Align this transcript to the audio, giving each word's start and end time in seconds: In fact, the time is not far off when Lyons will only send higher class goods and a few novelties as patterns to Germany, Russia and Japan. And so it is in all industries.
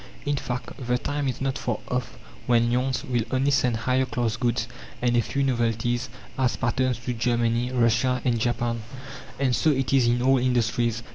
In 0.25 0.35
fact, 0.35 0.71
the 0.87 0.97
time 0.97 1.27
is 1.27 1.41
not 1.41 1.59
far 1.59 1.77
off 1.87 2.17
when 2.47 2.71
Lyons 2.73 3.03
will 3.03 3.21
only 3.29 3.51
send 3.51 3.77
higher 3.77 4.05
class 4.05 4.35
goods 4.35 4.67
and 4.99 5.15
a 5.15 5.21
few 5.21 5.43
novelties 5.43 6.09
as 6.39 6.55
patterns 6.55 6.97
to 7.05 7.13
Germany, 7.13 7.71
Russia 7.71 8.19
and 8.25 8.39
Japan. 8.39 8.81
And 9.37 9.55
so 9.55 9.69
it 9.69 9.93
is 9.93 10.07
in 10.07 10.23
all 10.23 10.39
industries. 10.39 11.03